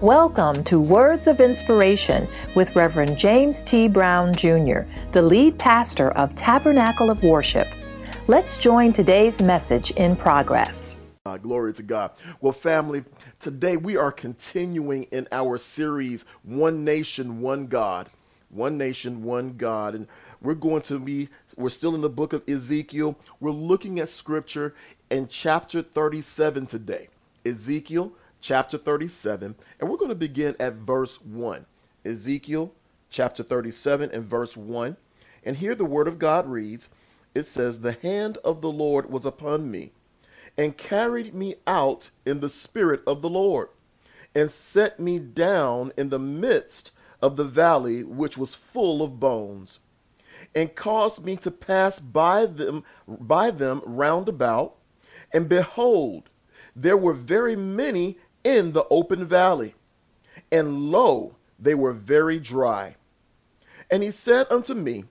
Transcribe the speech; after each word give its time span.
Welcome 0.00 0.64
to 0.64 0.80
Words 0.80 1.26
of 1.26 1.42
Inspiration 1.42 2.26
with 2.54 2.74
Reverend 2.74 3.18
James 3.18 3.60
T. 3.60 3.86
Brown 3.86 4.34
Jr., 4.34 4.84
the 5.12 5.20
lead 5.20 5.58
pastor 5.58 6.12
of 6.12 6.34
Tabernacle 6.34 7.10
of 7.10 7.22
Worship. 7.22 7.68
Let's 8.26 8.56
join 8.56 8.94
today's 8.94 9.42
message 9.42 9.90
in 9.90 10.16
progress. 10.16 10.96
Uh, 11.26 11.36
glory 11.36 11.74
to 11.74 11.82
God. 11.82 12.12
Well, 12.40 12.54
family, 12.54 13.04
today 13.40 13.76
we 13.76 13.98
are 13.98 14.10
continuing 14.10 15.02
in 15.12 15.28
our 15.32 15.58
series, 15.58 16.24
One 16.44 16.82
Nation, 16.82 17.42
One 17.42 17.66
God. 17.66 18.08
One 18.48 18.78
Nation, 18.78 19.22
One 19.22 19.54
God. 19.58 19.94
And 19.94 20.08
we're 20.40 20.54
going 20.54 20.80
to 20.80 20.98
be, 20.98 21.28
we're 21.58 21.68
still 21.68 21.94
in 21.94 22.00
the 22.00 22.08
book 22.08 22.32
of 22.32 22.42
Ezekiel. 22.48 23.18
We're 23.38 23.50
looking 23.50 24.00
at 24.00 24.08
scripture 24.08 24.74
in 25.10 25.28
chapter 25.28 25.82
37 25.82 26.64
today. 26.64 27.08
Ezekiel 27.44 28.14
chapter 28.40 28.78
37, 28.78 29.54
and 29.78 29.88
we're 29.88 29.96
going 29.96 30.08
to 30.08 30.14
begin 30.14 30.56
at 30.58 30.74
verse 30.74 31.20
1. 31.20 31.66
Ezekiel 32.04 32.72
chapter 33.10 33.42
37 33.42 34.10
and 34.12 34.24
verse 34.24 34.56
1. 34.56 34.96
And 35.44 35.56
here 35.56 35.74
the 35.74 35.84
word 35.84 36.08
of 36.08 36.18
God 36.18 36.48
reads 36.48 36.88
It 37.34 37.46
says, 37.46 37.80
The 37.80 37.92
hand 37.92 38.38
of 38.38 38.60
the 38.60 38.70
Lord 38.70 39.10
was 39.10 39.26
upon 39.26 39.70
me, 39.70 39.92
and 40.56 40.76
carried 40.76 41.34
me 41.34 41.56
out 41.66 42.10
in 42.24 42.40
the 42.40 42.48
spirit 42.48 43.02
of 43.06 43.22
the 43.22 43.28
Lord, 43.28 43.68
and 44.34 44.50
set 44.50 44.98
me 44.98 45.18
down 45.18 45.92
in 45.96 46.08
the 46.08 46.18
midst 46.18 46.92
of 47.20 47.36
the 47.36 47.44
valley 47.44 48.02
which 48.02 48.38
was 48.38 48.54
full 48.54 49.02
of 49.02 49.20
bones, 49.20 49.80
and 50.54 50.74
caused 50.74 51.24
me 51.24 51.36
to 51.36 51.50
pass 51.50 51.98
by 51.98 52.46
them 52.46 52.84
by 53.06 53.50
them 53.50 53.82
round 53.84 54.28
about, 54.28 54.76
and 55.32 55.48
behold, 55.48 56.30
there 56.74 56.96
were 56.96 57.12
very 57.12 57.56
many 57.56 58.16
in 58.44 58.72
the 58.72 58.86
open 58.90 59.24
valley. 59.24 59.74
And 60.50 60.90
lo, 60.90 61.36
they 61.58 61.74
were 61.74 61.92
very 61.92 62.38
dry. 62.38 62.96
And 63.90 64.02
he 64.02 64.10
said 64.10 64.46
unto 64.50 64.74
me, 64.74 65.04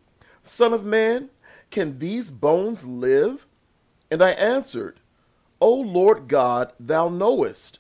Son 0.44 0.74
of 0.74 0.86
man, 0.86 1.30
can 1.70 2.00
these 2.00 2.32
bones 2.32 2.86
live? 2.86 3.46
And 4.10 4.22
I 4.22 4.32
answered, 4.32 5.00
O 5.62 5.74
Lord 5.74 6.28
God, 6.28 6.74
thou 6.80 7.10
knowest. 7.10 7.80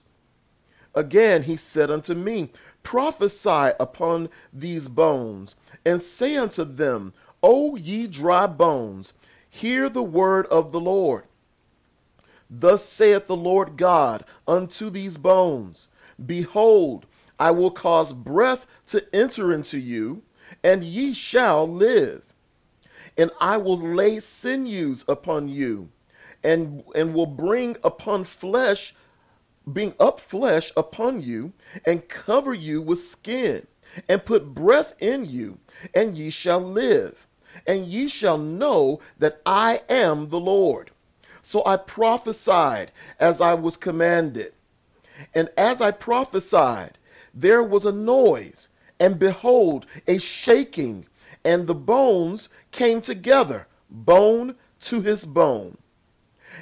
Again 0.94 1.44
he 1.44 1.56
said 1.56 1.90
unto 1.90 2.14
me, 2.14 2.52
Prophesy 2.84 3.73
upon 3.80 4.30
these 4.52 4.88
bones, 4.88 5.56
and 5.86 6.02
say 6.02 6.36
unto 6.36 6.64
them, 6.64 7.14
O 7.42 7.76
ye 7.76 8.08
dry 8.08 8.48
bones, 8.48 9.14
hear 9.50 9.90
the 9.90 10.04
word 10.04 10.45
of 10.48 10.72
the 10.72 10.80
Lord. 10.80 11.23
Thus 12.50 12.83
saith 12.83 13.28
the 13.28 13.36
Lord 13.36 13.78
God 13.78 14.25
unto 14.47 14.89
these 14.89 15.17
bones 15.17 15.88
Behold, 16.25 17.05
I 17.38 17.52
will 17.52 17.72
cause 17.72 18.11
breath 18.11 18.66
to 18.88 19.05
enter 19.16 19.53
into 19.53 19.78
you, 19.78 20.23
and 20.64 20.83
ye 20.83 21.14
shall 21.14 21.67
live. 21.67 22.23
And 23.17 23.31
I 23.39 23.58
will 23.58 23.77
lay 23.77 24.20
sinews 24.20 25.05
upon 25.08 25.47
you, 25.47 25.89
and, 26.44 26.83
and 26.95 27.14
will 27.14 27.27
bring 27.27 27.77
upon 27.83 28.23
flesh, 28.23 28.95
bring 29.67 29.94
up 30.00 30.20
flesh 30.20 30.72
upon 30.75 31.22
you, 31.22 31.53
and 31.86 32.08
cover 32.09 32.53
you 32.53 32.81
with 32.81 33.08
skin, 33.08 33.67
and 34.08 34.25
put 34.25 34.55
breath 34.55 34.95
in 35.00 35.25
you, 35.25 35.59
and 35.94 36.17
ye 36.17 36.30
shall 36.31 36.61
live. 36.61 37.27
And 37.67 37.86
ye 37.86 38.08
shall 38.08 38.38
know 38.38 39.02
that 39.20 39.42
I 39.45 39.81
am 39.89 40.30
the 40.30 40.39
Lord. 40.39 40.92
So 41.50 41.64
I 41.66 41.78
prophesied 41.78 42.92
as 43.19 43.42
I 43.42 43.55
was 43.55 43.75
commanded. 43.75 44.53
And 45.33 45.50
as 45.58 45.81
I 45.81 45.89
prophesied, 45.89 47.00
there 47.33 47.64
was 47.64 47.86
a 47.86 47.92
noise, 47.92 48.67
and 49.00 49.17
behold, 49.17 49.88
a 50.08 50.20
shaking, 50.20 51.08
and 51.44 51.66
the 51.66 51.73
bones 51.73 52.50
came 52.70 53.02
together, 53.02 53.66
bone 53.89 54.58
to 54.81 55.02
his 55.02 55.26
bone. 55.26 55.80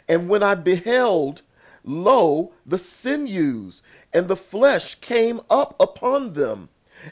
And 0.08 0.30
when 0.30 0.42
I 0.42 0.56
beheld, 0.56 1.42
lo, 1.84 2.54
the 2.66 2.78
sinews 2.78 3.84
and 4.14 4.30
the 4.30 4.38
flesh 4.38 4.96
came 5.02 5.42
up 5.50 5.76
upon 5.82 6.32
them, 6.32 6.70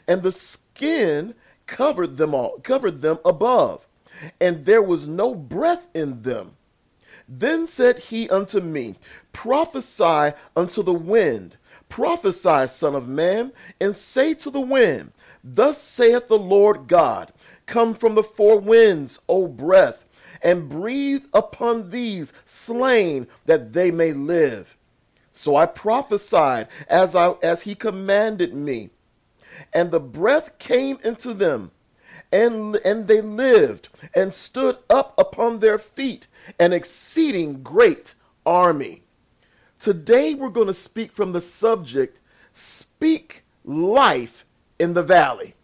and 0.08 0.22
the 0.22 0.32
skin 0.32 1.34
covered 1.66 2.16
them 2.16 2.34
all, 2.34 2.58
covered 2.60 3.02
them 3.02 3.18
above, 3.22 3.86
and 4.40 4.64
there 4.64 4.82
was 4.82 5.06
no 5.06 5.34
breath 5.34 5.86
in 5.92 6.22
them. 6.22 6.56
Then 7.28 7.66
said 7.66 7.98
he 7.98 8.28
unto 8.28 8.60
me, 8.60 8.96
Prophesy 9.32 10.36
unto 10.54 10.82
the 10.82 10.94
wind, 10.94 11.56
prophesy, 11.88 12.68
Son 12.68 12.94
of 12.94 13.08
Man, 13.08 13.52
and 13.80 13.96
say 13.96 14.32
to 14.34 14.50
the 14.50 14.60
wind, 14.60 15.12
Thus 15.42 15.80
saith 15.80 16.28
the 16.28 16.38
Lord 16.38 16.86
God, 16.86 17.32
Come 17.66 17.94
from 17.94 18.14
the 18.14 18.22
four 18.22 18.58
winds, 18.58 19.18
O 19.28 19.48
breath, 19.48 20.04
and 20.40 20.68
breathe 20.68 21.24
upon 21.34 21.90
these 21.90 22.32
slain, 22.44 23.26
that 23.46 23.72
they 23.72 23.90
may 23.90 24.12
live. 24.12 24.76
So 25.32 25.56
I 25.56 25.66
prophesied 25.66 26.68
as 26.88 27.16
I 27.16 27.32
as 27.42 27.62
he 27.62 27.74
commanded 27.74 28.54
me, 28.54 28.90
and 29.72 29.90
the 29.90 30.00
breath 30.00 30.58
came 30.58 30.98
into 31.02 31.34
them, 31.34 31.72
and 32.30 32.76
and 32.76 33.08
they 33.08 33.20
lived 33.20 33.88
and 34.14 34.32
stood 34.32 34.78
up 34.88 35.12
upon 35.18 35.58
their 35.58 35.78
feet 35.78 36.28
an 36.58 36.72
exceeding 36.72 37.62
great 37.62 38.14
army. 38.44 39.02
Today 39.78 40.34
we're 40.34 40.48
going 40.48 40.66
to 40.66 40.74
speak 40.74 41.12
from 41.12 41.32
the 41.32 41.40
subject 41.40 42.18
Speak 42.52 43.44
Life 43.64 44.44
in 44.78 44.94
the 44.94 45.02
Valley. 45.02 45.54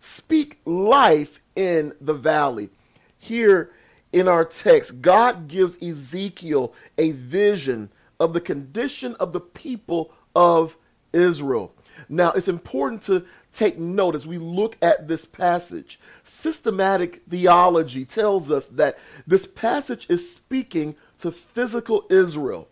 Speak 0.00 0.58
life 0.64 1.40
in 1.56 1.92
the 2.00 2.14
valley. 2.14 2.70
Here 3.18 3.70
in 4.12 4.28
our 4.28 4.44
text, 4.44 5.02
God 5.02 5.46
gives 5.46 5.80
Ezekiel 5.82 6.74
a 6.98 7.12
vision 7.12 7.90
of 8.18 8.32
the 8.32 8.40
condition 8.40 9.14
of 9.20 9.32
the 9.32 9.40
people 9.40 10.12
of 10.34 10.76
Israel. 11.12 11.72
Now, 12.08 12.32
it's 12.32 12.48
important 12.48 13.02
to 13.02 13.24
take 13.52 13.78
note 13.78 14.14
as 14.14 14.26
we 14.26 14.38
look 14.38 14.76
at 14.82 15.08
this 15.08 15.24
passage. 15.24 16.00
Systematic 16.24 17.22
theology 17.28 18.04
tells 18.04 18.50
us 18.50 18.66
that 18.66 18.98
this 19.26 19.46
passage 19.46 20.06
is 20.08 20.32
speaking 20.32 20.96
to 21.18 21.30
physical 21.32 22.06
Israel, 22.10 22.68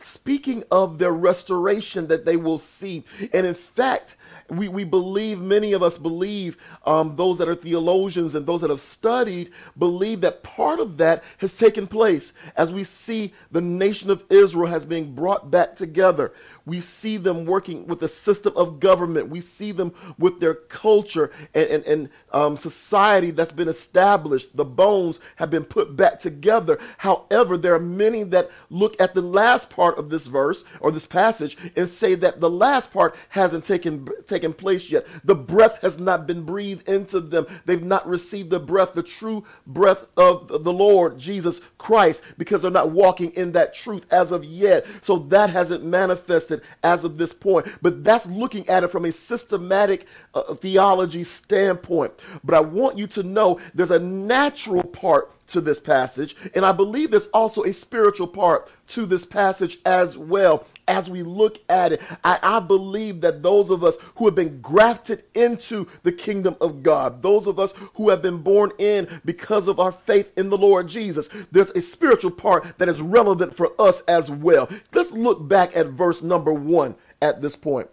speaking 0.00 0.64
of 0.70 0.98
their 0.98 1.12
restoration 1.12 2.08
that 2.08 2.24
they 2.24 2.36
will 2.36 2.58
see. 2.58 3.04
And 3.32 3.46
in 3.46 3.54
fact, 3.54 4.16
we, 4.50 4.68
we 4.68 4.84
believe, 4.84 5.40
many 5.40 5.72
of 5.72 5.82
us 5.82 5.98
believe, 5.98 6.56
um, 6.84 7.16
those 7.16 7.38
that 7.38 7.48
are 7.48 7.54
theologians 7.54 8.34
and 8.34 8.46
those 8.46 8.60
that 8.60 8.70
have 8.70 8.80
studied 8.80 9.50
believe 9.78 10.20
that 10.22 10.42
part 10.42 10.80
of 10.80 10.96
that 10.98 11.22
has 11.38 11.56
taken 11.56 11.86
place 11.86 12.32
as 12.56 12.72
we 12.72 12.84
see 12.84 13.32
the 13.52 13.60
nation 13.60 14.10
of 14.10 14.24
Israel 14.30 14.66
has 14.66 14.84
been 14.84 15.14
brought 15.14 15.50
back 15.50 15.76
together. 15.76 16.32
We 16.66 16.80
see 16.80 17.16
them 17.16 17.46
working 17.46 17.86
with 17.86 18.00
the 18.00 18.08
system 18.08 18.52
of 18.56 18.80
government. 18.80 19.28
We 19.28 19.40
see 19.40 19.72
them 19.72 19.92
with 20.18 20.40
their 20.40 20.54
culture 20.54 21.32
and, 21.54 21.66
and, 21.68 21.84
and 21.84 22.08
um, 22.32 22.56
society 22.56 23.30
that's 23.30 23.52
been 23.52 23.68
established. 23.68 24.56
The 24.56 24.64
bones 24.64 25.20
have 25.36 25.50
been 25.50 25.64
put 25.64 25.96
back 25.96 26.20
together. 26.20 26.78
However, 26.98 27.56
there 27.56 27.74
are 27.74 27.80
many 27.80 28.22
that 28.24 28.50
look 28.68 29.00
at 29.00 29.14
the 29.14 29.22
last 29.22 29.70
part 29.70 29.98
of 29.98 30.10
this 30.10 30.26
verse 30.26 30.64
or 30.80 30.92
this 30.92 31.06
passage 31.06 31.56
and 31.76 31.88
say 31.88 32.14
that 32.16 32.40
the 32.40 32.50
last 32.50 32.92
part 32.92 33.16
hasn't 33.30 33.64
taken, 33.64 34.06
taken 34.40 34.54
place 34.54 34.90
yet. 34.90 35.06
The 35.24 35.34
breath 35.34 35.78
has 35.82 35.98
not 35.98 36.26
been 36.26 36.42
breathed 36.42 36.88
into 36.88 37.20
them. 37.20 37.46
They've 37.66 37.82
not 37.82 38.06
received 38.06 38.50
the 38.50 38.58
breath, 38.58 38.94
the 38.94 39.02
true 39.02 39.44
breath 39.66 40.06
of 40.16 40.64
the 40.64 40.72
Lord 40.72 41.18
Jesus 41.18 41.60
Christ, 41.76 42.22
because 42.38 42.62
they're 42.62 42.70
not 42.70 42.90
walking 42.90 43.32
in 43.32 43.52
that 43.52 43.74
truth 43.74 44.06
as 44.10 44.32
of 44.32 44.44
yet. 44.44 44.86
So 45.02 45.18
that 45.18 45.50
hasn't 45.50 45.84
manifested 45.84 46.62
as 46.82 47.04
of 47.04 47.18
this 47.18 47.34
point. 47.34 47.66
But 47.82 48.02
that's 48.02 48.26
looking 48.26 48.66
at 48.68 48.82
it 48.82 48.88
from 48.88 49.04
a 49.04 49.12
systematic 49.12 50.06
uh, 50.34 50.54
theology 50.54 51.24
standpoint. 51.24 52.12
But 52.42 52.54
I 52.54 52.60
want 52.60 52.96
you 52.96 53.06
to 53.08 53.22
know 53.22 53.60
there's 53.74 53.90
a 53.90 53.98
natural 53.98 54.82
part 54.82 55.30
to 55.48 55.60
this 55.60 55.80
passage, 55.80 56.36
and 56.54 56.64
I 56.64 56.70
believe 56.70 57.10
there's 57.10 57.26
also 57.28 57.64
a 57.64 57.72
spiritual 57.72 58.28
part 58.28 58.70
to 58.88 59.04
this 59.04 59.26
passage 59.26 59.78
as 59.84 60.16
well 60.16 60.64
as 60.90 61.08
we 61.08 61.22
look 61.22 61.60
at 61.68 61.92
it. 61.92 62.02
I, 62.24 62.38
I, 62.42 62.60
believe 62.60 63.20
that 63.20 63.44
those 63.44 63.70
of 63.70 63.84
us 63.84 63.96
who 64.16 64.24
have 64.26 64.34
been 64.34 64.60
grafted 64.60 65.22
into 65.34 65.86
the 66.02 66.10
kingdom 66.10 66.56
of 66.60 66.82
God, 66.82 67.22
those 67.22 67.46
of 67.46 67.60
us 67.60 67.72
who 67.94 68.10
have 68.10 68.20
been 68.20 68.42
born 68.42 68.72
in 68.78 69.08
because 69.24 69.68
of 69.68 69.78
our 69.78 69.92
faith 69.92 70.36
in 70.36 70.50
the 70.50 70.58
Lord 70.58 70.88
Jesus, 70.88 71.28
there's 71.52 71.70
a 71.70 71.80
spiritual 71.80 72.32
part 72.32 72.76
that 72.78 72.88
is 72.88 73.00
relevant 73.00 73.56
for 73.56 73.72
us 73.80 74.00
as 74.02 74.30
well. 74.30 74.68
Let's 74.92 75.12
look 75.12 75.46
back 75.46 75.76
at 75.76 75.86
verse 75.86 76.22
number 76.22 76.52
one 76.52 76.96
at 77.22 77.40
this 77.40 77.54
point. 77.54 77.88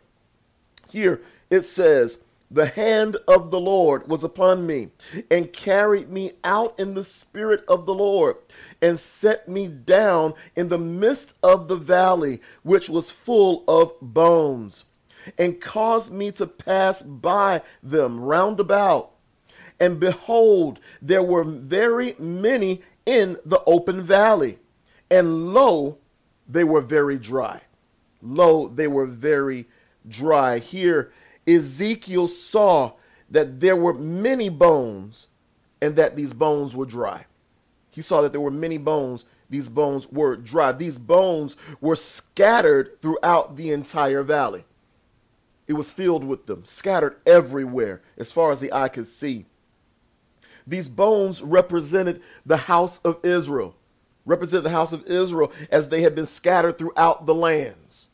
Here 0.90 1.22
it 1.52 1.66
says, 1.66 2.18
the 2.50 2.66
hand 2.68 3.18
of 3.28 3.52
the 3.52 3.60
Lord 3.60 4.08
was 4.08 4.24
upon 4.24 4.66
me 4.66 4.90
and 5.30 5.52
carried 5.52 6.10
me 6.12 6.34
out 6.44 6.80
in 6.80 6.94
the 6.94 7.04
spirit 7.04 7.64
of 7.68 7.86
the 7.86 7.94
Lord 7.94 8.38
and 8.82 9.00
set 9.00 9.50
me 9.50 9.68
down 9.68 10.34
in 10.56 10.70
the 10.70 10.78
midst 10.78 11.36
of 11.44 11.68
the 11.68 11.76
valley, 11.76 12.42
which 12.64 12.90
was 12.90 13.10
full 13.12 13.64
of 13.68 13.94
bones. 14.02 14.86
and 15.38 15.60
caused 15.62 16.12
me 16.12 16.32
to 16.34 16.48
pass 16.48 17.02
by 17.02 17.62
them 17.84 18.20
round 18.20 18.60
about. 18.60 19.12
And 19.80 20.00
behold, 20.00 20.80
there 21.02 21.24
were 21.24 21.44
very 21.44 22.16
many 22.18 22.82
in 23.06 23.38
the 23.46 23.62
open 23.66 24.02
valley. 24.02 24.60
And 25.12 25.54
lo, 25.54 25.98
they 26.48 26.64
were 26.64 26.82
very 26.82 27.18
dry. 27.20 27.62
Lo, 28.22 28.68
they 28.70 28.88
were 28.88 29.06
very 29.06 29.68
dry. 30.08 30.60
Here, 30.60 31.12
Ezekiel 31.48 32.28
saw 32.28 32.94
that 33.30 33.60
there 33.60 33.76
were 33.76 33.94
many 33.94 34.50
bones 34.50 35.28
and 35.82 35.96
that 35.96 36.16
these 36.16 36.34
bones 36.34 36.76
were 36.76 36.86
dry. 36.86 37.26
He 37.92 38.02
saw 38.02 38.22
that 38.22 38.32
there 38.32 38.42
were 38.42 38.52
many 38.52 38.78
bones. 38.78 39.26
These 39.50 39.70
bones 39.70 40.08
were 40.12 40.36
dry. 40.36 40.72
These 40.72 40.98
bones 40.98 41.56
were 41.82 41.96
scattered 41.96 43.02
throughout 43.02 43.56
the 43.56 43.72
entire 43.72 44.24
valley. 44.24 44.66
It 45.68 45.74
was 45.74 45.92
filled 45.92 46.24
with 46.24 46.46
them, 46.46 46.64
scattered 46.66 47.18
everywhere 47.26 48.02
as 48.18 48.32
far 48.32 48.52
as 48.52 48.60
the 48.60 48.72
eye 48.74 48.90
could 48.90 49.08
see. 49.08 49.46
These 50.66 50.90
bones 50.90 51.42
represented 51.42 52.22
the 52.46 52.58
house 52.58 53.00
of 53.04 53.20
Israel, 53.24 53.76
represented 54.26 54.64
the 54.64 54.70
house 54.70 54.94
of 54.94 55.06
Israel 55.08 55.52
as 55.72 55.90
they 55.90 56.02
had 56.02 56.16
been 56.16 56.26
scattered 56.26 56.78
throughout 56.78 57.26
the 57.26 57.36
lands. 57.36 58.07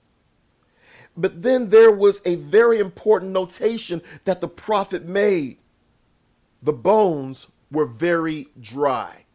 But 1.16 1.42
then 1.42 1.70
there 1.70 1.92
was 1.92 2.22
a 2.26 2.36
very 2.36 2.80
important 2.80 3.32
notation 3.32 4.02
that 4.26 4.42
the 4.42 4.48
prophet 4.48 5.06
made. 5.06 5.58
The 6.64 6.74
bones 6.74 7.48
were 7.72 7.86
very 7.86 8.48
dry. 8.62 9.26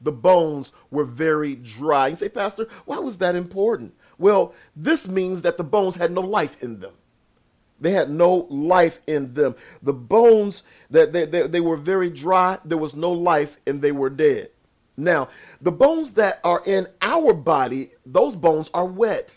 The 0.00 0.12
bones 0.12 0.72
were 0.90 1.04
very 1.04 1.56
dry. 1.56 2.08
You 2.08 2.16
say, 2.16 2.28
Pastor, 2.28 2.68
why 2.86 2.98
was 2.98 3.18
that 3.18 3.34
important? 3.34 3.94
Well, 4.18 4.54
this 4.76 5.06
means 5.06 5.42
that 5.42 5.58
the 5.58 5.64
bones 5.64 5.96
had 5.96 6.10
no 6.10 6.22
life 6.22 6.62
in 6.62 6.80
them. 6.80 6.94
They 7.80 7.92
had 7.92 8.10
no 8.10 8.46
life 8.50 9.00
in 9.06 9.32
them. 9.32 9.56
The 9.82 9.94
bones 9.94 10.62
that 10.90 11.12
they, 11.12 11.24
they, 11.24 11.46
they, 11.46 11.60
were 11.60 11.76
very 11.76 12.10
dry, 12.10 12.58
there 12.64 12.78
was 12.78 12.94
no 12.94 13.10
life, 13.10 13.56
and 13.66 13.80
they 13.80 13.92
were 13.92 14.10
dead. 14.10 14.50
Now, 14.96 15.30
the 15.62 15.72
bones 15.72 16.12
that 16.12 16.40
are 16.44 16.62
in 16.66 16.86
our 17.00 17.32
body, 17.32 17.90
those 18.04 18.36
bones 18.36 18.70
are 18.74 18.84
wet. 18.84 19.32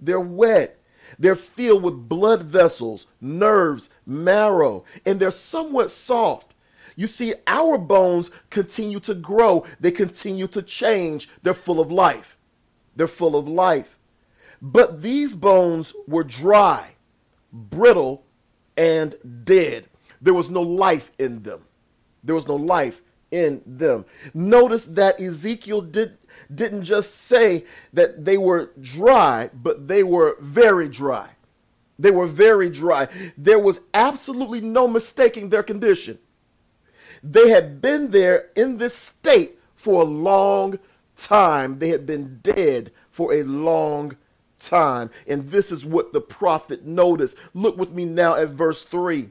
They're 0.00 0.20
wet. 0.20 0.75
They're 1.18 1.34
filled 1.36 1.82
with 1.82 2.08
blood 2.08 2.42
vessels, 2.42 3.06
nerves, 3.20 3.90
marrow, 4.04 4.84
and 5.04 5.18
they're 5.20 5.30
somewhat 5.30 5.90
soft. 5.90 6.52
You 6.96 7.06
see, 7.06 7.34
our 7.46 7.76
bones 7.76 8.30
continue 8.50 9.00
to 9.00 9.14
grow, 9.14 9.64
they 9.80 9.90
continue 9.90 10.46
to 10.48 10.62
change. 10.62 11.28
They're 11.42 11.54
full 11.54 11.80
of 11.80 11.92
life. 11.92 12.36
They're 12.96 13.06
full 13.06 13.36
of 13.36 13.46
life. 13.46 13.98
But 14.62 15.02
these 15.02 15.34
bones 15.34 15.94
were 16.06 16.24
dry 16.24 16.96
brittle, 17.56 18.24
and 18.76 19.14
dead. 19.44 19.88
There 20.20 20.34
was 20.34 20.50
no 20.50 20.62
life 20.62 21.10
in 21.18 21.42
them. 21.42 21.64
There 22.22 22.34
was 22.34 22.46
no 22.46 22.56
life 22.56 23.00
in 23.30 23.62
them. 23.66 24.04
Notice 24.34 24.84
that 24.86 25.20
Ezekiel 25.20 25.80
did, 25.80 26.18
didn't 26.54 26.84
just 26.84 27.14
say 27.14 27.64
that 27.92 28.24
they 28.24 28.38
were 28.38 28.70
dry, 28.80 29.50
but 29.52 29.88
they 29.88 30.02
were 30.02 30.36
very 30.40 30.88
dry. 30.88 31.28
They 31.98 32.10
were 32.10 32.26
very 32.26 32.70
dry. 32.70 33.08
There 33.36 33.58
was 33.58 33.80
absolutely 33.94 34.60
no 34.60 34.86
mistaking 34.86 35.48
their 35.48 35.62
condition. 35.62 36.18
They 37.22 37.48
had 37.48 37.80
been 37.80 38.10
there 38.10 38.50
in 38.54 38.76
this 38.76 38.94
state 38.94 39.58
for 39.74 40.02
a 40.02 40.04
long 40.04 40.78
time. 41.16 41.78
They 41.78 41.88
had 41.88 42.06
been 42.06 42.40
dead 42.42 42.92
for 43.10 43.32
a 43.32 43.42
long 43.42 44.16
time. 44.58 45.10
And 45.26 45.50
this 45.50 45.72
is 45.72 45.86
what 45.86 46.12
the 46.12 46.20
prophet 46.20 46.84
noticed. 46.84 47.36
Look 47.54 47.76
with 47.78 47.90
me 47.90 48.04
now 48.04 48.36
at 48.36 48.50
verse 48.50 48.82
3. 48.84 49.30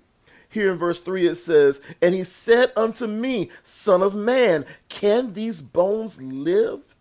Here 0.49 0.71
in 0.71 0.77
verse 0.77 1.01
3 1.01 1.27
it 1.27 1.35
says, 1.35 1.81
And 2.01 2.15
he 2.15 2.23
said 2.23 2.71
unto 2.75 3.07
me, 3.07 3.49
Son 3.61 4.01
of 4.01 4.15
man, 4.15 4.65
can 4.89 5.33
these 5.33 5.61
bones 5.61 6.21
live? 6.21 6.94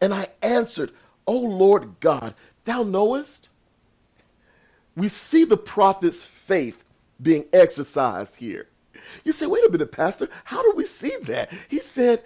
And 0.00 0.12
I 0.12 0.28
answered, 0.42 0.92
O 1.26 1.38
Lord 1.38 2.00
God, 2.00 2.34
thou 2.64 2.82
knowest. 2.82 3.48
We 4.96 5.08
see 5.08 5.44
the 5.44 5.56
prophet's 5.56 6.24
faith 6.24 6.84
being 7.22 7.46
exercised 7.52 8.36
here. 8.36 8.68
You 9.24 9.32
say, 9.32 9.46
wait 9.46 9.64
a 9.64 9.70
minute, 9.70 9.92
Pastor, 9.92 10.28
how 10.44 10.62
do 10.62 10.72
we 10.76 10.86
see 10.86 11.12
that? 11.24 11.52
He 11.68 11.78
said, 11.78 12.22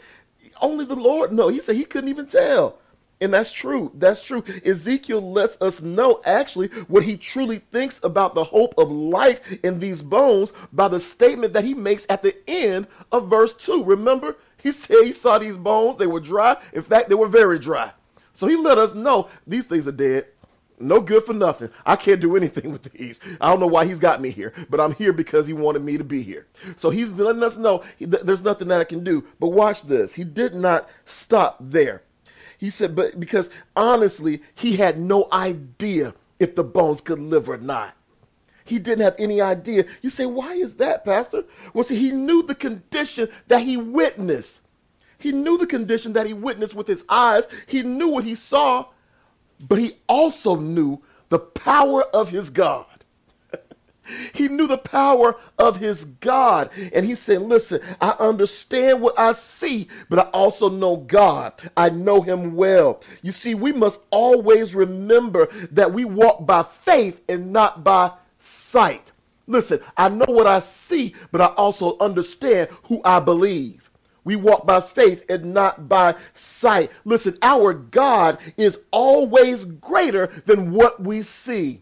only 0.61 0.85
the 0.85 0.95
Lord 0.95 1.33
knows. 1.33 1.55
He 1.55 1.61
said 1.61 1.77
he 1.77 1.85
couldn't 1.85 2.11
even 2.11 2.27
tell. 2.27 2.79
And 3.21 3.35
that's 3.35 3.53
true. 3.53 3.91
That's 3.95 4.23
true. 4.23 4.45
Ezekiel 4.65 5.21
lets 5.21 5.61
us 5.61 5.83
know 5.83 6.21
actually 6.25 6.69
what 6.87 7.03
he 7.03 7.17
truly 7.17 7.59
thinks 7.59 7.99
about 8.05 8.35
the 8.35 8.45
hope 8.45 8.75
of 8.79 8.93
life 8.93 9.59
in 9.65 9.79
these 9.79 10.01
bones 10.01 10.53
by 10.73 10.87
the 10.87 11.01
statement 11.01 11.53
that 11.53 11.65
he 11.65 11.75
makes 11.75 12.07
at 12.09 12.23
the 12.23 12.37
end 12.47 12.87
of 13.11 13.29
verse 13.29 13.55
2. 13.55 13.83
Remember, 13.85 14.37
he 14.63 14.73
said 14.73 15.05
he 15.05 15.13
saw 15.13 15.39
these 15.39 15.57
bones, 15.57 15.99
they 15.99 16.07
were 16.07 16.21
dry. 16.21 16.57
In 16.73 16.83
fact, 16.83 17.09
they 17.09 17.15
were 17.15 17.29
very 17.29 17.59
dry. 17.59 17.93
So 18.33 18.47
he 18.47 18.57
let 18.57 18.79
us 18.79 18.95
know 18.95 19.29
these 19.47 19.67
things 19.67 19.89
are 19.89 19.93
dead. 19.93 20.27
No 20.81 21.01
good 21.01 21.25
for 21.25 21.33
nothing. 21.33 21.71
I 21.85 21.97
can't 21.97 22.21
do 22.21 22.37
anything 22.37 22.71
with 22.73 22.85
these. 22.93 23.21
I 23.41 23.51
don't 23.51 23.61
know 23.61 23.67
why 23.67 23.85
he's 23.85 23.99
got 23.99 24.21
me 24.21 24.31
here, 24.31 24.53
but 24.71 24.81
I'm 24.81 24.95
here 24.95 25.13
because 25.13 25.47
he 25.47 25.53
wanted 25.53 25.83
me 25.83 25.99
to 25.99 26.05
be 26.05 26.23
here. 26.23 26.47
So 26.77 26.91
he's 26.91 27.11
letting 27.11 27.43
us 27.43 27.57
know 27.57 27.85
there's 28.01 28.45
nothing 28.45 28.69
that 28.69 28.81
I 28.81 28.85
can 28.85 29.03
do. 29.03 29.25
But 29.41 29.49
watch 29.49 29.83
this. 29.83 30.15
He 30.15 30.25
did 30.25 30.55
not 30.55 30.89
stop 31.05 31.57
there. 31.61 32.03
He 32.59 32.71
said, 32.71 32.97
but 32.97 33.19
because 33.19 33.51
honestly, 33.77 34.43
he 34.55 34.77
had 34.77 34.99
no 34.99 35.29
idea 35.33 36.15
if 36.39 36.55
the 36.55 36.65
bones 36.65 37.01
could 37.01 37.19
live 37.19 37.49
or 37.49 37.59
not. 37.59 37.95
He 38.69 38.79
didn't 38.79 39.05
have 39.05 39.17
any 39.19 39.41
idea. 39.41 39.87
You 40.03 40.11
say, 40.11 40.27
why 40.27 40.53
is 40.53 40.75
that, 40.77 41.03
Pastor? 41.03 41.45
Well, 41.73 41.85
see, 41.85 41.97
he 41.97 42.11
knew 42.11 42.43
the 42.43 42.55
condition 42.55 43.31
that 43.47 43.63
he 43.63 43.79
witnessed. 43.79 44.61
He 45.19 45.33
knew 45.33 45.57
the 45.57 45.67
condition 45.67 46.13
that 46.13 46.27
he 46.27 46.35
witnessed 46.35 46.75
with 46.75 46.87
his 46.87 47.03
eyes. 47.09 47.49
He 47.67 47.83
knew 47.83 48.09
what 48.09 48.25
he 48.25 48.35
saw, 48.35 48.87
but 49.59 49.79
he 49.79 49.97
also 50.07 50.57
knew 50.57 51.01
the 51.31 51.39
power 51.39 52.03
of 52.03 52.29
his 52.29 52.51
God. 52.51 52.87
He 54.33 54.49
knew 54.49 54.67
the 54.67 54.79
power 54.79 55.37
of 55.59 55.77
his 55.77 56.07
God. 56.07 56.71
And 56.95 57.05
he 57.05 57.15
said, 57.15 57.43
Listen, 57.43 57.81
I 58.01 58.15
understand 58.19 59.03
what 59.03 59.19
I 59.19 59.33
see, 59.33 59.89
but 60.09 60.19
I 60.19 60.23
also 60.31 60.71
know 60.71 60.97
God. 60.97 61.53
I 61.77 61.91
know 61.91 62.23
him 62.23 62.57
well. 62.57 63.03
You 63.21 63.33
see, 63.33 63.55
we 63.55 63.71
must 63.71 64.01
always 64.11 64.75
remember 64.75 65.49
that 65.73 65.93
we 65.93 66.07
walk 66.07 66.47
by 66.47 66.63
faith 66.63 67.21
and 67.29 67.53
not 67.53 67.85
by 67.85 68.13
sight. 68.71 69.13
Listen, 69.47 69.81
I 69.97 70.09
know 70.09 70.27
what 70.29 70.47
I 70.47 70.59
see, 70.59 71.15
but 71.33 71.41
I 71.41 71.47
also 71.47 71.97
understand 71.99 72.69
who 72.85 73.01
I 73.05 73.21
believe. 73.21 73.91
We 74.25 74.37
walk 74.37 74.67
by 74.67 74.83
faith 74.83 75.25
and 75.31 75.55
not 75.55 75.89
by 75.89 76.15
sight. 76.35 76.91
Listen, 77.07 77.39
our 77.41 77.73
God 77.73 78.39
is 78.59 78.79
always 78.91 79.65
greater 79.65 80.27
than 80.45 80.73
what 80.73 81.03
we 81.03 81.23
see. 81.23 81.81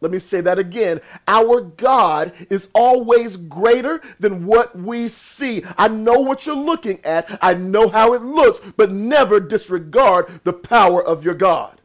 Let 0.00 0.10
me 0.10 0.18
say 0.18 0.40
that 0.42 0.58
again. 0.58 1.00
Our 1.28 1.60
God 1.60 2.32
is 2.48 2.68
always 2.74 3.36
greater 3.36 4.02
than 4.20 4.46
what 4.46 4.74
we 4.76 5.08
see. 5.08 5.64
I 5.76 5.88
know 5.88 6.20
what 6.20 6.46
you're 6.46 6.56
looking 6.56 7.04
at. 7.04 7.38
I 7.42 7.54
know 7.54 7.88
how 7.88 8.14
it 8.14 8.22
looks, 8.22 8.60
but 8.76 8.92
never 8.92 9.40
disregard 9.40 10.40
the 10.44 10.52
power 10.52 11.04
of 11.04 11.24
your 11.24 11.34
God. 11.34 11.80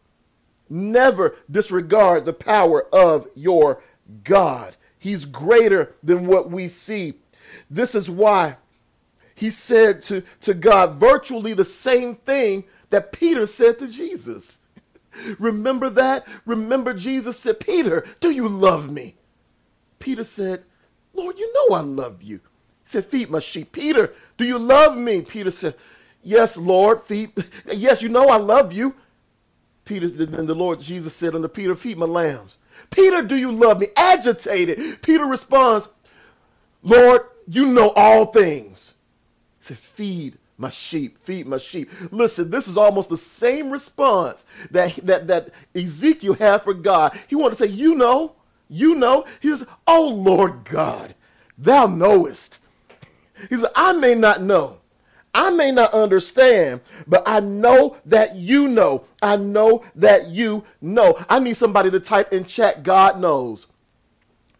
Never 0.70 1.36
disregard 1.50 2.24
the 2.24 2.34
power 2.34 2.84
of 2.94 3.28
your 3.36 3.84
God. 4.24 4.76
He's 5.00 5.26
greater 5.26 5.96
than 6.04 6.28
what 6.28 6.52
we 6.52 6.68
see. 6.68 7.16
This 7.70 7.96
is 7.96 8.10
why 8.10 8.58
he 9.36 9.50
said 9.50 10.02
to, 10.04 10.24
to 10.42 10.54
God 10.54 11.00
virtually 11.00 11.54
the 11.54 11.66
same 11.66 12.16
thing 12.16 12.66
that 12.92 13.12
Peter 13.12 13.48
said 13.48 13.80
to 13.80 13.88
Jesus. 13.88 14.60
Remember 15.40 15.90
that? 15.90 16.28
Remember 16.46 16.94
Jesus 16.94 17.40
said, 17.40 17.60
Peter, 17.60 18.06
do 18.20 18.30
you 18.30 18.48
love 18.48 18.92
me? 18.92 19.16
Peter 20.00 20.24
said, 20.24 20.64
Lord, 21.14 21.38
you 21.40 21.52
know 21.54 21.76
I 21.76 21.82
love 21.82 22.22
you. 22.22 22.38
He 22.38 22.90
said, 22.90 23.06
feed 23.06 23.30
my 23.30 23.40
sheep. 23.40 23.72
Peter, 23.72 24.14
do 24.38 24.46
you 24.46 24.58
love 24.58 24.98
me? 24.98 25.22
Peter 25.22 25.52
said, 25.52 25.76
yes, 26.24 26.58
Lord, 26.58 27.02
feed. 27.04 27.32
Yes, 27.72 28.02
you 28.02 28.10
know 28.10 28.30
I 28.30 28.38
love 28.38 28.72
you. 28.72 28.96
Peter, 29.86 30.08
then 30.08 30.46
the 30.46 30.56
Lord 30.56 30.80
Jesus 30.80 31.16
said 31.16 31.36
unto 31.36 31.48
Peter, 31.48 31.76
feed 31.76 31.98
my 31.98 32.06
lambs. 32.06 32.60
Peter, 32.90 33.22
do 33.22 33.36
you 33.36 33.52
love 33.52 33.80
me? 33.80 33.88
Agitated. 33.96 35.02
Peter 35.02 35.26
responds, 35.26 35.88
Lord, 36.84 37.22
you 37.48 37.68
know 37.68 37.92
all 37.92 38.26
things. 38.28 38.96
He 39.68 39.76
feed 39.76 40.38
my 40.58 40.70
sheep, 40.70 41.18
feed 41.24 41.48
my 41.48 41.58
sheep. 41.58 41.90
Listen, 42.12 42.50
this 42.50 42.68
is 42.68 42.78
almost 42.78 43.10
the 43.10 43.18
same 43.18 43.70
response 43.72 44.46
that, 44.72 44.96
that, 45.06 45.28
that 45.28 45.50
Ezekiel 45.76 46.34
had 46.34 46.64
for 46.64 46.74
God. 46.74 47.18
He 47.28 47.36
wanted 47.36 47.58
to 47.58 47.66
say, 47.66 47.72
You 47.72 47.96
know, 47.96 48.36
you 48.70 48.96
know. 48.96 49.26
He 49.40 49.50
says, 49.50 49.66
Oh 49.88 50.08
Lord 50.10 50.66
God, 50.66 51.16
thou 51.58 51.88
knowest. 51.88 52.60
He 53.50 53.58
said, 53.58 53.72
I 53.76 53.94
may 53.94 54.14
not 54.14 54.42
know. 54.42 54.81
I 55.34 55.50
may 55.52 55.72
not 55.72 55.94
understand, 55.94 56.82
but 57.08 57.24
I 57.26 57.40
know 57.40 57.98
that 58.06 58.36
you 58.36 58.68
know. 58.68 59.06
I 59.22 59.38
know 59.38 59.84
that 59.96 60.28
you 60.28 60.64
know. 60.82 61.18
I 61.30 61.40
need 61.40 61.56
somebody 61.56 61.90
to 61.92 62.00
type 62.00 62.34
in 62.34 62.46
chat, 62.46 62.84
God 62.84 63.20
knows. 63.20 63.68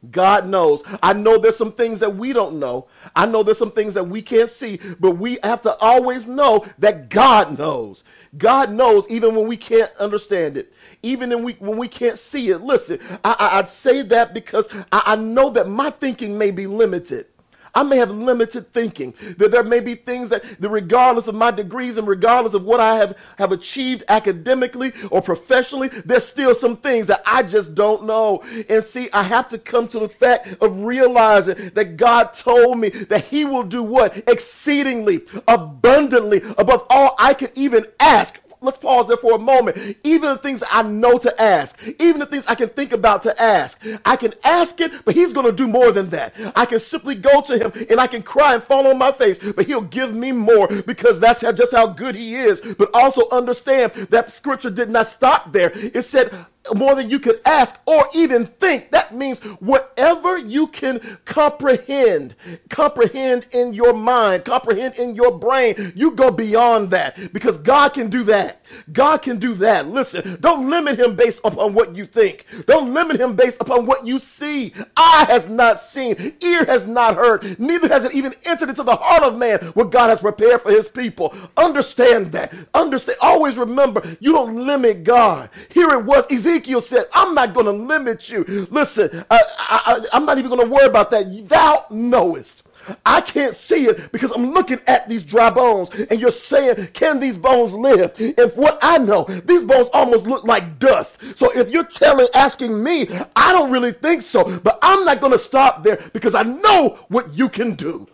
God 0.10 0.48
knows. 0.48 0.82
I 1.04 1.14
know 1.14 1.38
there's 1.38 1.58
some 1.58 1.74
things 1.74 2.00
that 2.00 2.16
we 2.16 2.34
don't 2.34 2.60
know. 2.60 2.88
I 3.16 3.28
know 3.28 3.44
there's 3.44 3.60
some 3.60 3.72
things 3.72 3.94
that 3.94 4.04
we 4.04 4.22
can't 4.22 4.50
see, 4.50 4.80
but 5.00 5.12
we 5.12 5.38
have 5.44 5.62
to 5.64 5.76
always 5.78 6.26
know 6.26 6.66
that 6.80 7.10
God 7.10 7.60
knows. 7.60 8.04
God 8.38 8.72
knows 8.72 9.06
even 9.10 9.36
when 9.36 9.48
we 9.48 9.58
can't 9.58 9.92
understand 9.98 10.58
it, 10.58 10.74
even 11.04 11.30
when 11.30 11.44
we, 11.44 11.54
when 11.54 11.78
we 11.78 11.88
can't 11.88 12.18
see 12.18 12.50
it. 12.50 12.60
Listen, 12.60 13.00
I, 13.24 13.36
I, 13.38 13.62
would 13.62 13.70
say 13.70 14.02
that 14.04 14.34
because 14.34 14.68
I, 14.92 15.04
I 15.06 15.16
know 15.18 15.50
that 15.52 15.68
my 15.68 15.92
thinking 15.92 16.38
may 16.38 16.50
be 16.50 16.66
limited. 16.66 17.28
I 17.74 17.84
may 17.84 17.98
have 17.98 18.12
limited 18.12 18.72
thinking. 18.74 19.14
That 19.38 19.52
there 19.52 19.64
may 19.64 19.80
be 19.80 19.96
things 19.96 20.30
that, 20.30 20.44
that, 20.60 20.70
regardless 20.70 21.28
of 21.28 21.36
my 21.36 21.52
degrees 21.52 21.98
and 21.98 22.08
regardless 22.08 22.54
of 22.54 22.64
what 22.64 22.80
I 22.80 22.98
have, 22.98 23.18
have 23.38 23.52
achieved 23.52 24.04
academically 24.10 24.92
or 25.10 25.22
professionally, 25.22 25.88
there's 26.06 26.26
still 26.26 26.54
some 26.54 26.78
things 26.78 27.08
that 27.08 27.22
I 27.26 27.44
just 27.44 27.74
don't 27.76 28.04
know. 28.04 28.44
And 28.68 28.84
see, 28.84 29.10
I 29.14 29.24
have 29.24 29.50
to 29.50 29.58
come 29.58 29.88
to 29.90 30.00
the 30.00 30.10
fact 30.10 30.62
of 30.62 30.82
realizing 30.82 31.72
that 31.74 31.98
God 31.98 32.34
told 32.34 32.78
me 32.78 32.90
that 32.90 33.26
He 33.26 33.46
will 33.46 33.64
do 33.64 33.84
what? 33.84 34.18
Exceedingly, 34.28 35.22
abundantly, 35.48 36.42
above 36.58 36.86
all 36.90 37.16
I 37.18 37.34
could 37.34 37.52
even 37.56 37.86
ask 38.00 38.41
let's 38.62 38.78
pause 38.78 39.08
there 39.08 39.18
for 39.18 39.34
a 39.34 39.40
moment. 39.40 39.98
Even 40.04 40.30
the 40.30 40.38
things 40.38 40.64
I 40.70 40.84
know 40.84 41.18
to 41.18 41.42
ask, 41.42 41.78
even 42.00 42.20
the 42.20 42.26
things 42.26 42.46
I 42.48 42.56
can 42.56 42.70
think 42.70 42.94
about 42.94 43.24
to 43.24 43.42
ask, 43.42 43.82
I 44.06 44.16
can 44.16 44.34
ask 44.44 44.80
it, 44.80 45.04
but 45.04 45.16
he's 45.16 45.34
going 45.34 45.48
to 45.48 45.52
do 45.52 45.68
more 45.68 45.92
than 45.92 46.10
that. 46.12 46.34
I 46.56 46.66
can 46.66 46.80
simply 46.80 47.16
go 47.16 47.42
to 47.42 47.58
him 47.58 47.88
and 47.90 48.00
I 48.00 48.08
can 48.08 48.22
cry 48.22 48.54
and 48.54 48.64
fall 48.64 48.88
on 48.88 48.98
my 48.98 49.12
face, 49.12 49.40
but 49.40 49.66
he'll 49.66 49.82
give 49.82 50.16
me 50.16 50.32
more 50.32 50.68
because 50.68 51.20
that's 51.20 51.42
how, 51.42 51.52
just 51.52 51.72
how 51.72 51.88
good 51.88 52.16
he 52.16 52.36
is. 52.36 52.62
But 52.62 52.92
also 52.94 53.28
understand 53.30 53.94
that 54.12 54.32
scripture 54.32 54.70
did 54.70 54.90
not 54.90 55.08
stop 55.08 55.52
there. 55.52 55.72
It 55.74 56.04
said, 56.04 56.34
more 56.76 56.96
than 56.96 57.10
you 57.10 57.20
could 57.20 57.42
ask 57.46 57.76
or 57.86 58.08
even 58.14 58.46
think. 58.46 58.92
That 58.92 59.14
means 59.14 59.40
whatever 59.60 60.38
you 60.38 60.68
can 60.68 61.20
comprehend, 61.26 62.36
comprehend 62.70 63.48
in 63.52 63.74
your 63.74 63.94
mind, 63.94 64.46
comprehend 64.46 64.96
in 64.96 65.16
your 65.16 65.38
brain, 65.38 65.94
you 65.96 66.12
go 66.12 66.32
beyond 66.32 66.92
that 66.92 67.34
because 67.34 67.58
God 67.58 67.90
can 67.90 68.10
do 68.10 68.24
that. 68.26 68.64
God 68.94 69.18
can 69.22 69.38
do 69.38 69.54
that. 69.56 69.88
Listen, 69.88 70.38
don't 70.40 70.70
limit 70.70 71.00
him 71.00 71.16
based 71.16 71.40
upon 71.44 71.74
what 71.74 71.96
you 71.96 72.06
think. 72.06 72.46
Don't 72.68 72.94
limit 72.94 73.20
him 73.20 73.36
based 73.36 73.58
upon 73.60 73.86
what 73.86 74.06
you 74.06 74.20
see. 74.20 74.74
Eye 74.96 75.26
has 75.28 75.48
not 75.48 75.82
seen, 75.82 76.36
ear 76.42 76.64
has 76.66 76.88
not 76.88 77.16
heard, 77.16 77.60
neither 77.60 77.88
has 77.88 78.06
it 78.06 78.14
even 78.14 78.34
entered 78.46 78.70
into 78.70 78.84
the 78.84 78.96
heart 78.96 79.24
of 79.24 79.38
man 79.38 79.60
what 79.74 79.92
God 79.92 80.10
has 80.10 80.22
prepared 80.22 80.62
for 80.62 80.72
his 80.72 80.88
people. 80.88 81.36
Understand 81.58 82.32
that. 82.32 82.54
Understand. 82.74 83.18
Always 83.22 83.58
remember, 83.58 84.18
you 84.20 84.32
don't 84.32 84.66
limit 84.66 85.04
God. 85.04 85.50
Here 85.70 85.90
it 85.90 86.06
was, 86.06 86.26
Ezekiel 86.32 86.51
said, 86.82 87.06
I'm 87.14 87.34
not 87.34 87.54
going 87.54 87.66
to 87.66 87.72
limit 87.72 88.30
you. 88.30 88.44
Listen, 88.72 89.24
I, 89.30 90.06
I'm 90.14 90.26
not 90.26 90.38
even 90.38 90.50
going 90.50 90.68
to 90.68 90.74
worry 90.74 90.88
about 90.88 91.12
that. 91.12 91.48
Thou 91.48 91.86
knowest. 91.90 92.68
I 93.06 93.22
can't 93.22 93.56
see 93.56 93.86
it 93.86 94.12
because 94.12 94.32
I'm 94.32 94.52
looking 94.52 94.80
at 94.88 95.08
these 95.08 95.24
dry 95.24 95.50
bones 95.50 95.90
and 96.10 96.20
you're 96.20 96.32
saying, 96.32 96.88
can 96.94 97.20
these 97.20 97.38
bones 97.38 97.74
live? 97.74 98.20
And 98.20 98.52
what 98.56 98.80
I 98.82 98.98
know, 98.98 99.26
these 99.46 99.64
bones 99.64 99.90
almost 99.94 100.26
look 100.26 100.44
like 100.44 100.80
dust. 100.80 101.20
So 101.36 101.52
if 101.52 101.70
you're 101.70 101.84
telling, 101.84 102.28
asking 102.34 102.84
me, 102.84 103.08
I 103.36 103.52
don't 103.52 103.72
really 103.72 103.92
think 103.92 104.24
so, 104.24 104.60
but 104.60 104.80
I'm 104.82 105.06
not 105.06 105.22
going 105.22 105.34
to 105.34 105.40
stop 105.40 105.84
there 105.84 106.02
because 106.14 106.36
I 106.36 106.44
know 106.44 107.00
what 107.10 107.34
you 107.34 107.50
can 107.50 107.76
do. 107.76 108.08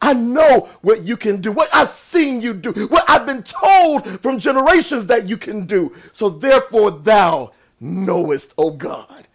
I 0.00 0.12
know 0.12 0.68
what 0.82 1.02
you 1.02 1.16
can 1.16 1.40
do, 1.40 1.50
what 1.50 1.74
I've 1.74 1.88
seen 1.88 2.42
you 2.42 2.52
do, 2.52 2.72
what 2.88 3.08
I've 3.08 3.24
been 3.24 3.42
told 3.42 4.20
from 4.20 4.38
generations 4.38 5.06
that 5.06 5.26
you 5.26 5.38
can 5.38 5.64
do. 5.64 5.94
So 6.12 6.28
therefore, 6.28 6.90
thou 6.90 7.52
knowest, 7.84 8.54
O 8.56 8.70
God, 8.70 9.28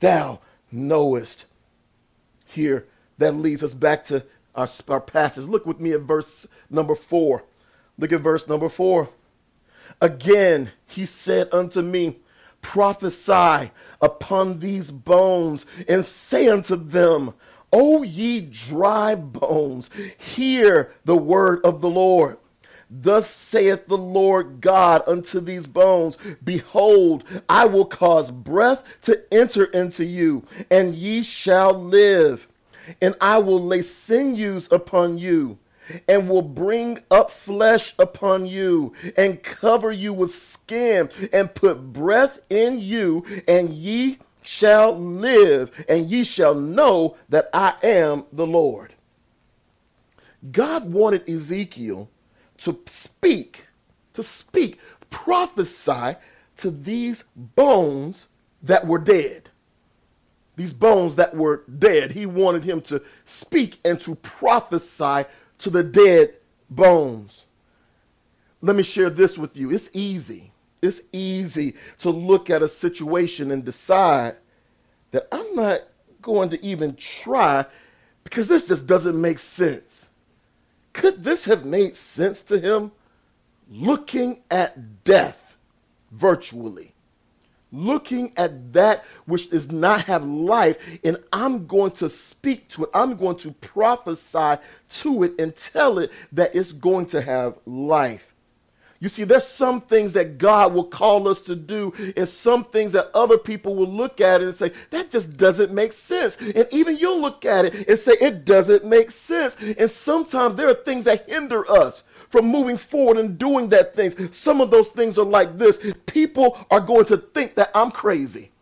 thou 0.00 0.40
knowest. 0.70 1.46
Here, 2.46 2.86
that 3.18 3.32
leads 3.32 3.64
us 3.64 3.72
back 3.72 4.04
to 4.06 4.24
our, 4.54 4.68
our 4.88 5.00
passage. 5.00 5.44
Look 5.44 5.66
with 5.66 5.80
me 5.80 5.92
at 5.92 6.02
verse 6.02 6.46
number 6.70 6.94
four. 6.94 7.44
Look 7.98 8.12
at 8.12 8.20
verse 8.20 8.46
number 8.46 8.68
four. 8.68 9.08
Again, 10.00 10.70
he 10.86 11.06
said 11.06 11.48
unto 11.52 11.82
me, 11.82 12.18
Prophesy 12.60 13.70
upon 14.00 14.58
these 14.58 14.90
bones, 14.90 15.66
and 15.88 16.04
say 16.04 16.48
unto 16.48 16.76
them, 16.76 17.34
O 17.72 18.02
ye 18.02 18.40
dry 18.40 19.14
bones, 19.14 19.90
hear 20.16 20.92
the 21.04 21.16
word 21.16 21.60
of 21.64 21.80
the 21.80 21.90
Lord. 21.90 22.38
Thus 23.00 23.28
saith 23.28 23.86
the 23.86 23.98
Lord 23.98 24.60
God 24.60 25.02
unto 25.06 25.40
these 25.40 25.66
bones 25.66 26.16
Behold, 26.44 27.24
I 27.48 27.66
will 27.66 27.86
cause 27.86 28.30
breath 28.30 28.84
to 29.02 29.20
enter 29.32 29.64
into 29.64 30.04
you, 30.04 30.44
and 30.70 30.94
ye 30.94 31.22
shall 31.22 31.72
live 31.72 32.46
and 33.00 33.14
I 33.20 33.38
will 33.38 33.62
lay 33.62 33.82
sinews 33.82 34.68
upon 34.70 35.18
you, 35.18 35.58
and 36.08 36.28
will 36.28 36.42
bring 36.42 37.02
up 37.10 37.30
flesh 37.30 37.94
upon 37.98 38.46
you, 38.46 38.92
and 39.16 39.42
cover 39.42 39.92
you 39.92 40.12
with 40.12 40.34
skin, 40.34 41.10
and 41.32 41.54
put 41.54 41.92
breath 41.92 42.40
in 42.50 42.78
you, 42.78 43.24
and 43.46 43.70
ye 43.70 44.18
shall 44.42 44.96
live, 44.98 45.70
and 45.88 46.06
ye 46.10 46.24
shall 46.24 46.54
know 46.54 47.16
that 47.28 47.50
I 47.52 47.74
am 47.82 48.24
the 48.32 48.46
Lord. 48.46 48.94
God 50.52 50.92
wanted 50.92 51.28
Ezekiel 51.28 52.08
to 52.58 52.78
speak, 52.86 53.66
to 54.14 54.22
speak, 54.22 54.78
prophesy 55.10 56.16
to 56.58 56.70
these 56.70 57.24
bones 57.36 58.28
that 58.62 58.86
were 58.86 58.98
dead 58.98 59.50
these 60.56 60.72
bones 60.72 61.16
that 61.16 61.34
were 61.34 61.64
dead. 61.78 62.12
He 62.12 62.26
wanted 62.26 62.64
him 62.64 62.80
to 62.82 63.02
speak 63.24 63.78
and 63.84 64.00
to 64.02 64.14
prophesy 64.16 65.28
to 65.58 65.70
the 65.70 65.82
dead 65.82 66.34
bones. 66.70 67.46
Let 68.62 68.76
me 68.76 68.82
share 68.82 69.10
this 69.10 69.36
with 69.36 69.56
you. 69.56 69.72
It's 69.72 69.90
easy. 69.92 70.52
It's 70.80 71.00
easy 71.12 71.74
to 71.98 72.10
look 72.10 72.50
at 72.50 72.62
a 72.62 72.68
situation 72.68 73.50
and 73.50 73.64
decide 73.64 74.36
that 75.10 75.28
I'm 75.32 75.54
not 75.54 75.80
going 76.22 76.50
to 76.50 76.64
even 76.64 76.94
try 76.96 77.64
because 78.22 78.48
this 78.48 78.68
just 78.68 78.86
doesn't 78.86 79.20
make 79.20 79.38
sense. 79.38 80.03
Could 80.94 81.22
this 81.22 81.44
have 81.44 81.66
made 81.66 81.94
sense 81.94 82.42
to 82.44 82.58
him? 82.58 82.92
Looking 83.68 84.42
at 84.50 85.04
death 85.04 85.56
virtually 86.10 86.94
looking 87.74 88.32
at 88.36 88.72
that 88.72 89.04
which 89.26 89.50
does 89.50 89.70
not 89.70 90.02
have 90.04 90.24
life, 90.24 90.78
and 91.02 91.18
I'm 91.32 91.66
going 91.66 91.90
to 91.92 92.08
speak 92.08 92.68
to 92.70 92.84
it. 92.84 92.90
I'm 92.94 93.16
going 93.16 93.36
to 93.38 93.50
prophesy 93.52 94.62
to 94.88 95.22
it 95.24 95.34
and 95.38 95.54
tell 95.54 95.98
it 95.98 96.12
that 96.32 96.54
it's 96.54 96.72
going 96.72 97.06
to 97.06 97.20
have 97.20 97.58
life. 97.66 98.33
You 99.04 99.10
see, 99.10 99.24
there's 99.24 99.46
some 99.46 99.82
things 99.82 100.14
that 100.14 100.38
God 100.38 100.72
will 100.72 100.86
call 100.86 101.28
us 101.28 101.38
to 101.40 101.54
do, 101.54 101.92
and 102.16 102.26
some 102.26 102.64
things 102.64 102.92
that 102.92 103.10
other 103.12 103.36
people 103.36 103.74
will 103.74 103.86
look 103.86 104.22
at 104.22 104.40
it 104.40 104.46
and 104.46 104.54
say, 104.56 104.72
that 104.88 105.10
just 105.10 105.36
doesn't 105.36 105.74
make 105.74 105.92
sense. 105.92 106.38
And 106.38 106.66
even 106.70 106.96
you'll 106.96 107.20
look 107.20 107.44
at 107.44 107.66
it 107.66 107.86
and 107.86 107.98
say, 107.98 108.12
it 108.12 108.46
doesn't 108.46 108.86
make 108.86 109.10
sense. 109.10 109.58
And 109.60 109.90
sometimes 109.90 110.54
there 110.54 110.70
are 110.70 110.74
things 110.74 111.04
that 111.04 111.28
hinder 111.28 111.70
us 111.70 112.04
from 112.30 112.46
moving 112.46 112.78
forward 112.78 113.18
and 113.18 113.36
doing 113.36 113.68
that 113.68 113.94
things. 113.94 114.16
Some 114.34 114.62
of 114.62 114.70
those 114.70 114.88
things 114.88 115.18
are 115.18 115.26
like 115.26 115.58
this. 115.58 115.78
People 116.06 116.56
are 116.70 116.80
going 116.80 117.04
to 117.04 117.18
think 117.18 117.56
that 117.56 117.72
I'm 117.74 117.90
crazy. 117.90 118.52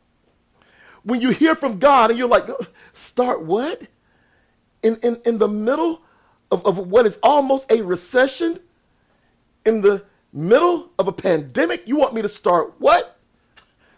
When 1.05 1.21
you 1.21 1.31
hear 1.31 1.55
from 1.55 1.79
God 1.79 2.11
and 2.11 2.19
you're 2.19 2.27
like, 2.27 2.51
uh, 2.51 2.55
start 2.95 3.45
what? 3.45 3.81
In, 4.83 4.97
in, 5.05 5.21
in 5.25 5.39
the 5.39 5.47
middle 5.47 6.03
of, 6.51 6.67
of 6.67 6.79
what 6.79 7.07
is 7.07 7.21
almost 7.23 7.71
a 7.71 7.81
recession, 7.81 8.59
in 9.65 9.81
the 9.81 10.03
middle 10.33 10.91
of 10.99 11.09
a 11.09 11.13
pandemic, 11.13 11.87
you 11.87 11.97
want 11.97 12.15
me 12.15 12.23
to 12.23 12.29
start 12.29 12.75
what? 12.79 13.19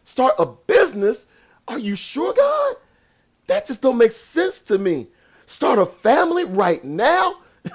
Start 0.05 0.35
a 0.39 0.47
business? 0.47 1.27
Are 1.69 1.79
you 1.79 1.97
sure, 1.97 2.33
God? 2.35 2.77
That 3.47 3.67
just 3.67 3.81
don't 3.81 3.99
make 3.99 4.13
sense 4.13 4.61
to 4.63 4.79
me. 4.79 5.09
Start 5.47 5.79
a 5.79 5.87
family 5.87 6.45
right 6.45 6.83
now? 6.85 7.41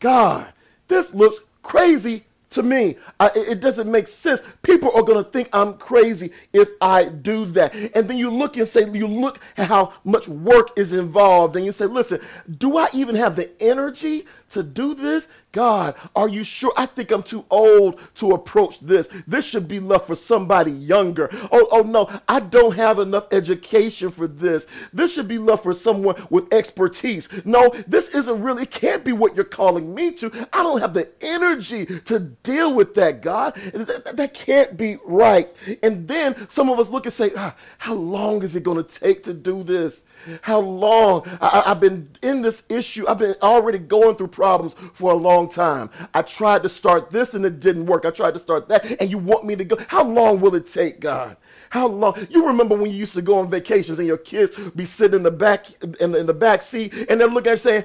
God, 0.00 0.52
this 0.86 1.14
looks 1.14 1.40
crazy 1.62 2.24
to 2.50 2.62
me. 2.62 2.96
I, 3.20 3.30
it 3.34 3.60
doesn't 3.60 3.90
make 3.90 4.08
sense. 4.08 4.40
People 4.62 4.90
are 4.92 5.02
going 5.02 5.22
to 5.22 5.30
think 5.30 5.48
I'm 5.52 5.74
crazy 5.74 6.32
if 6.52 6.70
I 6.80 7.04
do 7.04 7.44
that. 7.46 7.74
And 7.94 8.08
then 8.08 8.16
you 8.16 8.30
look 8.30 8.56
and 8.56 8.66
say, 8.66 8.88
you 8.90 9.06
look 9.06 9.40
at 9.56 9.66
how 9.66 9.92
much 10.04 10.28
work 10.28 10.70
is 10.78 10.92
involved, 10.92 11.56
and 11.56 11.64
you 11.64 11.72
say, 11.72 11.86
listen, 11.86 12.20
do 12.58 12.78
I 12.78 12.88
even 12.92 13.14
have 13.16 13.36
the 13.36 13.50
energy 13.62 14.26
to 14.50 14.62
do 14.62 14.94
this? 14.94 15.28
God, 15.52 15.94
are 16.14 16.28
you 16.28 16.44
sure? 16.44 16.72
I 16.76 16.84
think 16.86 17.10
I'm 17.10 17.22
too 17.22 17.44
old 17.50 18.00
to 18.16 18.32
approach 18.32 18.80
this. 18.80 19.08
This 19.26 19.46
should 19.46 19.66
be 19.66 19.80
left 19.80 20.06
for 20.06 20.14
somebody 20.14 20.70
younger. 20.70 21.30
Oh, 21.50 21.68
oh 21.70 21.82
no, 21.82 22.20
I 22.28 22.40
don't 22.40 22.76
have 22.76 22.98
enough 22.98 23.32
education 23.32 24.10
for 24.10 24.26
this. 24.26 24.66
This 24.92 25.12
should 25.12 25.26
be 25.26 25.38
left 25.38 25.62
for 25.62 25.72
someone 25.72 26.22
with 26.28 26.52
expertise. 26.52 27.30
No, 27.46 27.74
this 27.86 28.10
isn't 28.10 28.42
really, 28.42 28.64
it 28.64 28.70
can't 28.70 29.04
be 29.04 29.12
what 29.12 29.34
you're 29.34 29.44
calling 29.44 29.94
me 29.94 30.12
to. 30.12 30.48
I 30.52 30.62
don't 30.62 30.80
have 30.80 30.92
the 30.92 31.08
energy 31.22 31.86
to 31.86 32.20
deal 32.20 32.74
with 32.74 32.94
that, 32.96 33.22
God. 33.22 33.54
That, 33.72 34.16
that 34.16 34.34
can't 34.34 34.76
be 34.76 34.98
right. 35.04 35.48
And 35.82 36.06
then 36.06 36.48
some 36.48 36.68
of 36.68 36.78
us 36.78 36.90
look 36.90 37.06
and 37.06 37.12
say, 37.12 37.32
ah, 37.36 37.56
how 37.78 37.94
long 37.94 38.42
is 38.42 38.54
it 38.54 38.64
going 38.64 38.84
to 38.84 39.00
take 39.00 39.22
to 39.24 39.32
do 39.32 39.62
this? 39.62 40.04
How 40.42 40.60
long 40.60 41.26
I, 41.40 41.62
have 41.66 41.80
been 41.80 42.08
in 42.22 42.42
this 42.42 42.62
issue. 42.68 43.06
I've 43.08 43.18
been 43.18 43.34
already 43.42 43.78
going 43.78 44.16
through 44.16 44.28
problems 44.28 44.74
for 44.94 45.12
a 45.12 45.14
long 45.14 45.48
time. 45.48 45.90
I 46.14 46.22
tried 46.22 46.62
to 46.62 46.68
start 46.68 47.10
this 47.10 47.34
and 47.34 47.44
it 47.44 47.60
didn't 47.60 47.86
work. 47.86 48.04
I 48.04 48.10
tried 48.10 48.34
to 48.34 48.40
start 48.40 48.68
that 48.68 49.00
and 49.00 49.10
you 49.10 49.18
want 49.18 49.44
me 49.44 49.56
to 49.56 49.64
go. 49.64 49.76
How 49.88 50.04
long 50.04 50.40
will 50.40 50.54
it 50.54 50.72
take, 50.72 51.00
God? 51.00 51.36
How 51.70 51.86
long? 51.86 52.26
You 52.30 52.46
remember 52.46 52.76
when 52.76 52.90
you 52.90 52.96
used 52.96 53.14
to 53.14 53.22
go 53.22 53.38
on 53.38 53.50
vacations 53.50 53.98
and 53.98 54.08
your 54.08 54.16
kids 54.16 54.56
be 54.70 54.84
sitting 54.84 55.16
in 55.16 55.22
the 55.22 55.30
back 55.30 55.66
in 56.00 56.12
the, 56.12 56.18
in 56.18 56.26
the 56.26 56.34
back 56.34 56.62
seat 56.62 56.94
and 57.08 57.20
they're 57.20 57.28
looking 57.28 57.52
at 57.52 57.58
you 57.58 57.62
saying, 57.62 57.84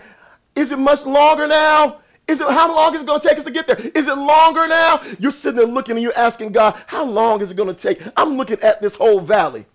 "Is 0.56 0.72
it 0.72 0.80
much 0.80 1.06
longer 1.06 1.48
now?" 1.48 2.00
Is 2.26 2.40
it 2.40 2.48
how 2.48 2.74
long 2.74 2.96
is 2.96 3.02
it 3.02 3.08
going 3.08 3.20
to 3.20 3.28
take 3.28 3.38
us 3.38 3.44
to 3.44 3.52
get 3.52 3.68
there? 3.68 3.78
Is 3.78 4.08
it 4.08 4.18
longer 4.18 4.66
now? 4.68 5.02
You're 5.20 5.32
sitting 5.32 5.58
there 5.58 5.68
looking 5.68 5.96
and 5.96 6.04
you're 6.04 6.18
asking 6.18 6.54
God, 6.54 6.82
how 6.88 7.04
long 7.04 7.42
is 7.42 7.52
it 7.52 7.58
going 7.58 7.74
to 7.74 7.82
take? 7.82 8.02
I'm 8.16 8.38
looking 8.38 8.62
at 8.62 8.82
this 8.82 8.96
whole 8.96 9.20
valley. 9.20 9.66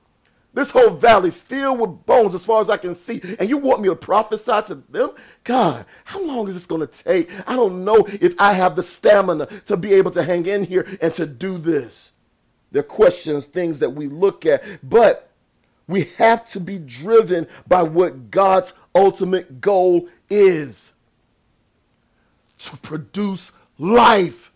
This 0.55 0.71
whole 0.71 0.91
valley 0.91 1.31
filled 1.31 1.79
with 1.79 2.07
bones 2.07 2.35
as 2.35 2.45
far 2.45 2.61
as 2.61 2.71
I 2.71 2.79
can 2.79 2.95
see. 2.95 3.21
And 3.39 3.49
you 3.49 3.59
want 3.59 3.81
me 3.81 3.89
to 3.89 3.95
prophesy 3.95 4.61
to 4.69 4.83
them? 4.89 5.11
God, 5.45 5.87
how 6.05 6.25
long 6.25 6.49
is 6.49 6.55
this 6.55 6.67
going 6.67 6.87
to 6.87 6.87
take? 6.87 7.31
I 7.47 7.55
don't 7.55 7.85
know 7.85 8.07
if 8.21 8.35
I 8.39 8.55
have 8.55 8.75
the 8.75 8.83
stamina 8.83 9.47
to 9.67 9.77
be 9.77 9.95
able 9.95 10.11
to 10.13 10.23
hang 10.23 10.47
in 10.47 10.65
here 10.65 10.87
and 11.01 11.15
to 11.15 11.27
do 11.27 11.59
this. 11.59 12.13
They're 12.73 12.83
questions, 12.83 13.47
things 13.47 13.79
that 13.79 13.91
we 13.91 14.07
look 14.07 14.47
at, 14.47 14.63
but 14.83 15.31
we 15.87 16.05
have 16.17 16.49
to 16.51 16.61
be 16.61 16.79
driven 16.79 17.47
by 17.67 17.83
what 17.83 18.31
God's 18.31 18.73
ultimate 18.95 19.61
goal 19.61 20.09
is 20.29 20.93
to 22.59 22.77
produce 22.79 23.53
life. 23.79 24.53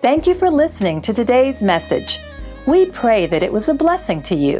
Thank 0.00 0.26
you 0.26 0.34
for 0.34 0.50
listening 0.50 1.02
to 1.02 1.12
today's 1.12 1.62
message. 1.62 2.20
We 2.66 2.86
pray 2.86 3.26
that 3.26 3.42
it 3.42 3.52
was 3.52 3.68
a 3.68 3.74
blessing 3.74 4.22
to 4.24 4.34
you. 4.34 4.58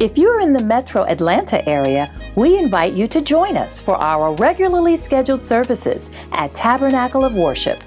If 0.00 0.18
you're 0.18 0.40
in 0.40 0.52
the 0.52 0.64
metro 0.64 1.04
Atlanta 1.04 1.64
area, 1.68 2.10
we 2.34 2.58
invite 2.58 2.94
you 2.94 3.06
to 3.06 3.20
join 3.20 3.56
us 3.56 3.80
for 3.80 3.94
our 3.94 4.34
regularly 4.34 4.96
scheduled 4.96 5.40
services 5.40 6.10
at 6.32 6.52
Tabernacle 6.52 7.24
of 7.24 7.36
Worship. 7.36 7.78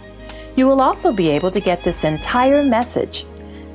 You 0.55 0.67
will 0.67 0.79
also 0.81 1.11
be 1.11 1.27
able 1.27 1.51
to 1.51 1.59
get 1.59 1.83
this 1.83 2.05
entire 2.05 2.63
message. 2.63 3.25